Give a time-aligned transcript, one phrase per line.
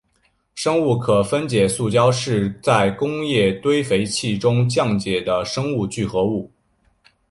[0.55, 6.51] 生物可分解塑胶是在工业堆肥器中降解的生物聚合物。